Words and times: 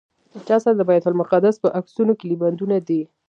چا 0.47 0.55
سره 0.63 0.75
د 0.77 0.81
بیت 0.89 1.05
المقدس 1.07 1.55
په 1.63 1.67
عکسونو 1.79 2.13
کیلي 2.19 2.37
بندونه 2.43 2.77
دي. 2.87 3.01